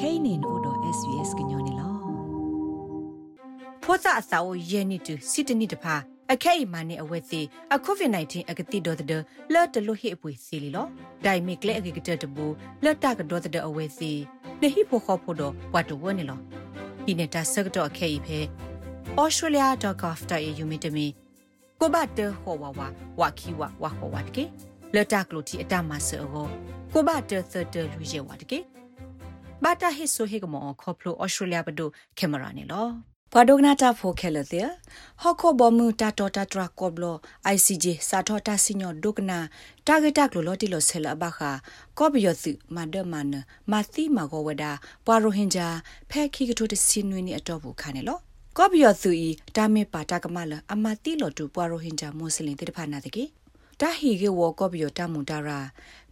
[0.00, 1.88] kainin odo svs gnyone lo
[3.82, 5.94] ဖောစာအစာအိုယေနီတူစီတနီတဖာ
[6.32, 7.40] အခဲအမနဲ့အဝဲစီ
[7.74, 9.22] အကိုဗစ် -19 အကတိဒေါ်တဲ့
[9.52, 10.86] လော်တလို့ဟိအပွေစီလီလော
[11.24, 12.46] ဒိုင်မီကလေအကကတတဘူ
[12.84, 14.12] လော်တာကဒေါ်တဲ့အဝဲစီ
[14.60, 16.38] နေဟိဖို့ခေါ်ဖို့တော့ဝတ်တော်ဝနေလော
[17.04, 18.38] ဒီနေတာဆကတော့အခဲဤဖဲ
[19.20, 21.06] australia.gov.au မြင့်တမီ
[21.80, 22.80] ကိုဘတ်တဟောဝဝ
[23.20, 24.44] ဝခီဝဝဟောဝတ်ကေ
[24.94, 26.24] လော်တာကလို့တီအတမဆော
[26.92, 28.58] ကိုဘတ်တသတလူရဲဝတ်ကေ
[29.64, 32.86] ဘာတာဟိဆိုဟေကမောခေါပလို australia ဘဒိုကင်မရာနေလော
[33.32, 34.68] ပဒုကနာတာဖိုခဲလတဲ့
[35.22, 37.04] ဟခောဘမူတာတော်တာတရာကောဘလ
[37.54, 39.38] ICJ စာထောတာစညောဒုကနာ
[39.86, 41.50] တာဂက်တာကလိုတီလိုဆဲလဘခါ
[41.98, 43.26] ကောဘယောစုမဒမန်
[43.70, 44.72] မာသီမာဂောဝဒါ
[45.06, 45.68] ပွာရိုဟင်ဂျာ
[46.10, 48.18] ဖဲခိကထိုတစင်းနွေးနေအတော့ဘူးခါနေလော
[48.58, 53.24] ကောဘယောစုဤတာမေပါတာကမလအမတိလိုတူပွာရိုဟင်ဂျာမွတ်စလင်တိတဖာနာတကေ
[53.80, 55.60] တာဟီကေဝကောဘယောတာမွန်တာရာ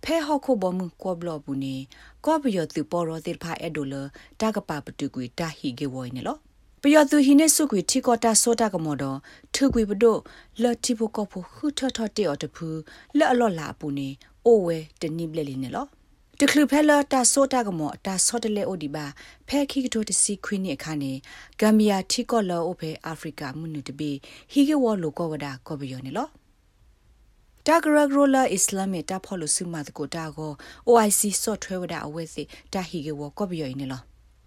[0.03, 1.77] ဖဲဟောခုဘမကောဘလဘူးနေ
[2.25, 3.95] ကောဘယောသူပေါ်ရောတိဖာအဲ့ဒိုလ
[4.41, 6.37] တာကပါပတူကွေတာဟီကေဝိုနေလော
[6.83, 9.19] ပယောသူဟိနေဆုကွေထီကောတာစောတာကမော်တော်
[9.55, 10.17] ထုကွေပဒို
[10.63, 12.69] လော်တီဘကောဖခုထထတေော်တဖူ
[13.19, 14.09] လော်အလော်လာပူနေ
[14.47, 15.87] အိုဝဲတနိပလက်လီနေလော
[16.41, 19.05] တခလူဖဲလာတာစောတာကမောတာစောတလေအိုဒီဘာ
[19.49, 21.13] ဖဲခိကတိုတစီခွင်းနေအခါနေ
[21.61, 24.11] ဂမ်ဘီယာထီကောလောအိုဖဲအာဖရိကမွနုတပေ
[24.53, 26.29] ဟီကေဝလိုကောဝဒါကောဘယောနေလော
[27.69, 30.53] တာဂရဂရိုလာအစ္စလာမ်တာဖော်လို့စုမတကိုတာကို
[30.89, 32.43] OIC ဆော့ထွဲဝဒအဝဲစီ
[32.73, 34.01] တာဟီကေဝကောဘယောနေလော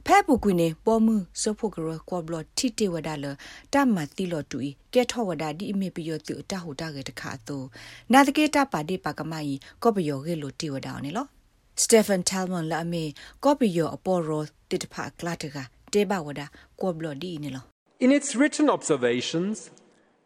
[0.06, 3.26] ဖဲပူကွင်းနေပေါ်မှုစဖို့ကရကောဘလတီတေဝဒါလ
[3.74, 4.58] တမတိလောတူ
[4.94, 7.58] ကဲထောဝဒါဒီအမေပယောတူတဟူတာကေတခါတူ
[8.14, 11.26] နာတကေတာပါဒီပါကမိုင်ကောဘယောကေလိုတီဝဒါနေလော
[11.82, 13.04] စတေဖန်တယ်မွန်လာမေ
[13.44, 15.58] ကောဘယောအပေါ်ရောတိတဖာကလာတက
[15.94, 16.46] တေဘဝဒါ
[16.82, 17.64] ကောဘလဒီနေလော
[18.06, 19.56] In its written observations,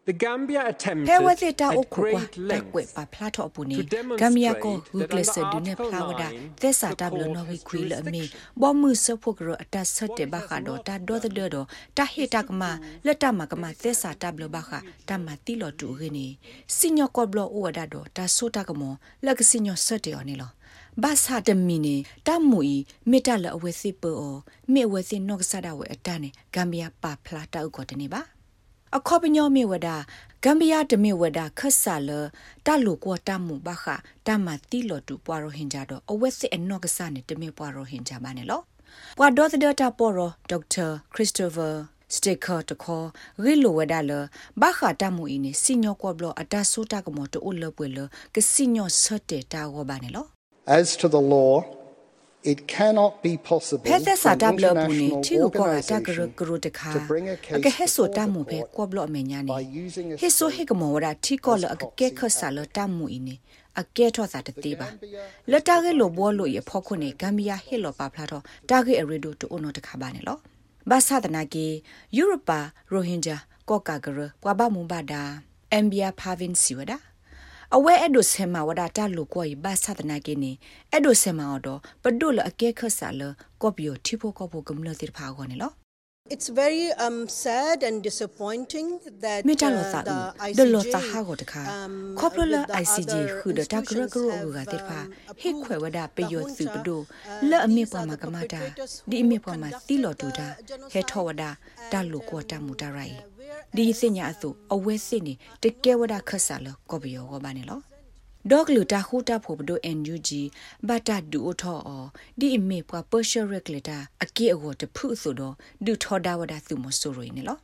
[0.05, 3.75] The Gambia attempted Pe wate ta at okwa great ta length kwe pa plato opuni
[3.77, 7.23] to demonstrate Gambia ko that Google se under dune Article plawada 9, tesa the tablo
[7.23, 8.39] court no wi has kwi le me jurisdiction.
[8.57, 12.27] bo mu so phokro ata satte ba kha do ta do de do ta he
[12.27, 15.95] ta kama le ta ma kama tesa tablo ba kha ta ma ti lo tu
[15.97, 19.75] ge ni sinyo ko blo o wada do ta so ta kamo le ka sinyo
[19.75, 20.49] satte yo ni lo
[21.03, 21.95] ဘာသာတမီနေ
[22.27, 22.75] တမူဤ
[23.09, 24.37] မေတ္တလအဝဲစစ်ပေါ်
[24.73, 28.21] မေဝဲစစ်နော့ကဆဒဝဲအတန်းနေဂမ်ဘီယာပါဖလာတောက်ကောတနေပါ
[28.97, 29.89] အခေါပညောမေဝဒ
[30.43, 32.09] ဂမ်ဘီယာတမေဝဒခဆာလ
[32.65, 33.85] တလူကောတမှုဘခ
[34.27, 38.61] တမတိလောတူပွားရဟင်ကြတော့အဝက်စစ်အနော့ကဆာနေတမေပွားရဟင်ကြပါနဲ့လော
[39.17, 41.69] ပွာဒေါ်သဒတာပေါ်ရောဒေါက်တာခရစ်စတိုဖာ
[42.15, 43.05] စတေကာတခေါ်
[43.43, 44.11] ရီလိုဝဒါလ
[44.61, 47.99] ဘာခတာမူအင်းစီညောကောဘလအတဆိုတာကမတိုလပွေလ
[48.33, 50.25] ကစီညောဆတ်တေတာဂောပါနဲ့လော
[50.79, 51.51] As to the law,
[52.51, 57.25] it cannot be possible ဖက်သက်စာ for တ an ဘလပူနေ international ချီကိုကောတာကရ organization ကရတခါ to bring
[57.33, 63.35] a အ case ကဟဲဆို before တ the မှုပဲ court ကောဘလအမညာနေ by using a ဟေဆိုဟေကမောဝဒတီကောလအကကဲခဆာလတမှုအင်းနေ
[63.81, 64.87] အကဲထောစာတတိပါ
[65.51, 70.37] လက်တာကလိုဘောလို့ရဖောက်ခွနေဂမ်ဘီယာဟေလောပါဖလာတော့တာဂေအရီဒိုတူအုံနတခါပါနေလော
[70.89, 71.67] ဘာသာတနာကေ
[72.17, 72.59] ယူရိုပါ
[72.91, 73.37] ရိုဟင်ဂျာ
[73.69, 75.21] ကောကာဂရပွာဘမူဘာဒါ
[75.71, 76.97] အမ်ဘီယာဖာဗင်စီဝဒါ
[77.77, 80.51] အဝဲအဲ့ဒိုဆေမာဝဒတာလူကိုဘာသာတနာကေနေ
[80.91, 83.21] အဲ့ဒိုဆေမာတော့ပဒုလအကဲခဆာလ
[83.61, 85.71] ကောပီယိုတီဖိုကောပိုကမ္လတိဖာကောနေလော
[86.35, 88.87] It's very um, sad and disappointing
[89.23, 90.01] that မေတ္တာလော uh, သာ
[90.57, 94.17] the ဒလောသာ ICJ ဟာကိုတခါ um, ခေါပလ with the ICJ other ခုဒတာကရကရ institutions က
[94.55, 95.05] have, တဲ့ဖာ um,
[95.41, 98.41] ဟေခွဲဝဒပယော the စုပဒို junta, လဲ့အမေ uh, ပွား these မှာ
[103.53, 105.15] are က the မတာ perpetrators ဒီ who အမေပွားမှာ conducted တီလောတူတာ the genocide ဟေထောဝဒတာလူ and, ကော
[105.15, 107.79] um, တမှုတရိုင် uh, whereas ဒီစညာအစုအဝဲစစ်နေတကဲဝဒခဆာလကောပယောကောပါနေလော
[108.49, 110.29] ဒေါကလူတာခုတာဖို့ဘဒို NUG
[110.87, 112.05] ဘာတာဒူအထောအော
[112.39, 115.53] ဒီအမေပွားပရှယ်ရက်လက်တာအကေအကိုတဖုဆိုတော့
[115.85, 117.57] ဒူထောဒါဝဒသူမဆိုရိုနေလော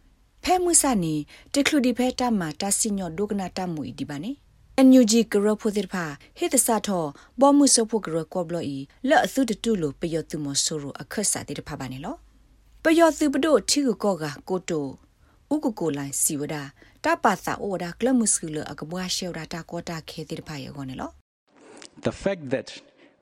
[0.43, 1.15] ဖဲမှုစနီ
[1.53, 4.31] တကလူဒီဖဲတာမာတာစညောဒုကနာတာမူဒီပါနေ
[4.87, 6.05] NUG ကရဖိုသစ်ဖာ
[6.37, 7.05] ဟေတစာထော
[7.39, 8.77] ဘောမှုစဖို့ကရကောဘလီ
[9.09, 12.15] လဲ့အသုတတူလိုပယောသူမဆိုရိုအခက်စာတိတဖာပါနေလော
[12.83, 14.87] ပယောသူပဒိုထီကိုကောကကိုတို
[15.53, 16.55] ဥကကိုလိုင်းစီဝဒ
[17.05, 21.09] တပါစာအိုဒါကလမှုစကူလအကဘွားရှေဝဒတာကောတာခေတိတဖာယောနေလော
[22.07, 22.67] The fact that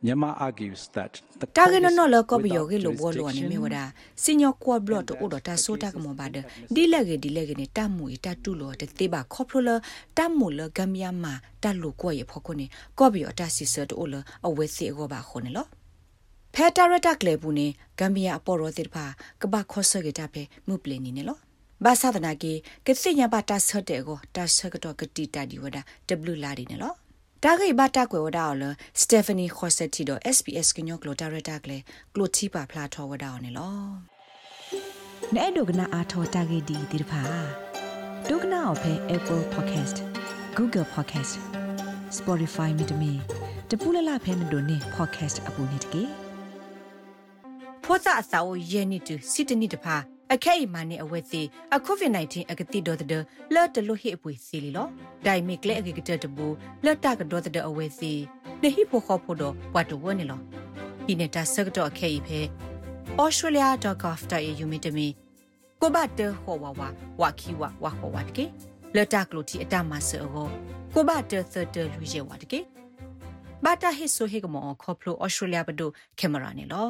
[0.04, 6.38] Myanmar argues that the တာဂ court ေန is နောလကောဘယော without ကေလိုဘောလောနေမေဝ jurisdiction ဒစညောကောဘလတိုအိုဒတာဆိုတာကမောဘာဒ
[6.76, 9.70] ဒီလက်ကေဒီလက်ကေနေတမူတတူလောတသေးပါခေါပလိုလ
[10.18, 12.66] တမူလဂမ်ယာမာတလူကိုရဖောခုနေ
[13.00, 14.16] ကောဘယောတာစီဆတ်အိုလ
[14.48, 15.66] အဝဲစီအောဘာခုနေလော
[16.54, 17.68] ဖဲတာရတာကလေဘူးနေ
[18.00, 19.06] ဂမ်ဘီယာအပေါ်ရောတိဖာ
[19.42, 21.38] ကဘာခောဆကေတာပဲမှုပလနေနေလော
[21.86, 22.54] ဘာသာဒနာကေ
[22.86, 25.78] ကစိညာပါတာဆတ်တဲ့ကိုတာဆကတော့ကတိတာဒီဝဒ
[26.32, 26.94] W လာဒီနေလော
[27.44, 28.64] တာဂိဘတာကွယ်ဝဒါအော်လ
[29.02, 31.78] စတေဖာနီခေါ်ဆက်တီတော့ SPS ကညောကလိုတာရတာကလေ
[32.14, 33.76] ကလိုတီပါဖလာထောဝဒါအော်နေလော
[35.36, 37.22] နဲ့ဒုကနာအာထောတာဂိဒီဒီဖာ
[38.30, 39.98] ဒုကနာအဖဲ Apple Podcast
[40.58, 41.34] Google Podcast
[42.18, 43.12] Spotify မြေတမီ
[43.70, 46.04] တပူလလဖဲမတို့နေ podcast အပူနေတကေ
[47.84, 49.98] ဖောစာအစာအိုရဲနီတူစီတနီတဖာ
[50.34, 51.42] အခဲအမနဲ့အဝဲစီ
[51.76, 54.88] အကိုဗစ် -19 အကတိတော်တဲ့လော်တလို့ဟိအပွေစီလီလော
[55.26, 56.48] ဒိုင်မီကလေအကကတတဘူ
[56.86, 58.12] လော်တာကတော်တဲ့အဝဲစီ
[58.62, 60.40] နေဟိဖို့ခေါ်ဖို့တော့ဘတ်တော်ဝနေလော
[61.06, 62.40] ဒီနေတာစကတော့အခဲဤဖဲ
[63.22, 65.08] australia.gov.au မြင့်တမီ
[65.82, 66.82] ကိုဘတ်တဟောဝဝ
[67.22, 68.46] ဝါခီဝဝဟောဝတ်ကေ
[68.96, 72.60] လော်တာကလို့တီအတမဆောကိုဘတ်တသတလူရဲဝတ်ကေ
[73.64, 75.90] ဘာတာဟိဆိုဟေကမောခေါပလို australia ဘဒို
[76.20, 76.88] ကင်မရာနေလော